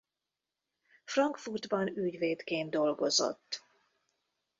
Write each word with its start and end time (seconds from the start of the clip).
Frankfurtban 1.05 1.87
ügyvédként 1.87 2.69
dolgozott. 2.69 3.61